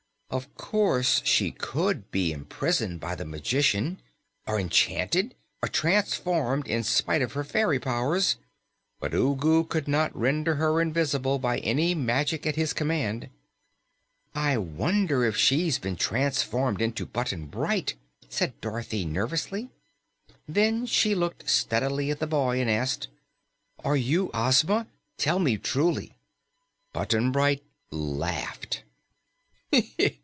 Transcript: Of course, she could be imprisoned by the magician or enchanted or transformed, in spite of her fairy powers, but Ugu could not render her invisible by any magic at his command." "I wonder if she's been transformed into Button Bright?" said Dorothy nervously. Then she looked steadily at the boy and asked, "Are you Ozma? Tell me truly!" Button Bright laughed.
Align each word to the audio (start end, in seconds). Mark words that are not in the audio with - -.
Of 0.33 0.55
course, 0.55 1.21
she 1.25 1.51
could 1.51 2.09
be 2.09 2.31
imprisoned 2.31 3.01
by 3.01 3.15
the 3.15 3.25
magician 3.25 3.99
or 4.47 4.57
enchanted 4.61 5.35
or 5.61 5.67
transformed, 5.67 6.69
in 6.69 6.83
spite 6.83 7.21
of 7.21 7.33
her 7.33 7.43
fairy 7.43 7.81
powers, 7.81 8.37
but 9.01 9.11
Ugu 9.13 9.65
could 9.65 9.89
not 9.89 10.15
render 10.15 10.55
her 10.55 10.79
invisible 10.79 11.37
by 11.37 11.59
any 11.59 11.93
magic 11.93 12.47
at 12.47 12.55
his 12.55 12.71
command." 12.71 13.27
"I 14.33 14.57
wonder 14.57 15.25
if 15.25 15.35
she's 15.35 15.77
been 15.77 15.97
transformed 15.97 16.81
into 16.81 17.05
Button 17.05 17.47
Bright?" 17.47 17.95
said 18.29 18.53
Dorothy 18.61 19.03
nervously. 19.03 19.69
Then 20.47 20.85
she 20.85 21.13
looked 21.13 21.49
steadily 21.49 22.09
at 22.09 22.19
the 22.19 22.25
boy 22.27 22.61
and 22.61 22.69
asked, 22.69 23.09
"Are 23.83 23.97
you 23.97 24.31
Ozma? 24.33 24.87
Tell 25.17 25.39
me 25.39 25.57
truly!" 25.57 26.13
Button 26.93 27.33
Bright 27.33 27.61
laughed. 27.91 28.83